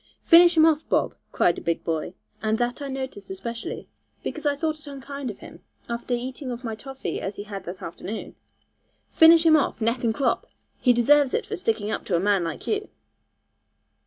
'Finish 0.23 0.57
him 0.57 0.65
off, 0.65 0.89
Bob,' 0.89 1.13
cried 1.31 1.59
a 1.59 1.61
big 1.61 1.83
boy, 1.83 2.15
and 2.41 2.57
that 2.57 2.81
I 2.81 2.87
noticed 2.87 3.29
especially, 3.29 3.87
because 4.23 4.47
I 4.47 4.55
thought 4.55 4.79
it 4.79 4.87
unkind 4.87 5.29
of 5.29 5.37
him, 5.37 5.59
after 5.87 6.15
eating 6.15 6.49
of 6.49 6.63
my 6.63 6.73
toffee 6.73 7.21
as 7.21 7.35
he 7.35 7.43
had 7.43 7.65
that 7.65 7.83
afternoon; 7.83 8.33
'finish 9.11 9.45
him 9.45 9.55
off, 9.55 9.79
neck 9.79 10.03
and 10.03 10.11
crop; 10.11 10.47
he 10.79 10.91
deserves 10.91 11.35
it 11.35 11.45
for 11.45 11.55
sticking 11.55 11.91
up 11.91 12.03
to 12.05 12.15
a 12.15 12.19
man 12.19 12.43
like 12.43 12.65
you.' 12.65 12.89